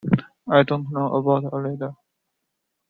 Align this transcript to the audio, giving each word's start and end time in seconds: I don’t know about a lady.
I 0.59 0.63
don’t 0.63 0.89
know 0.91 1.13
about 1.13 1.53
a 1.53 1.57
lady. 1.57 1.91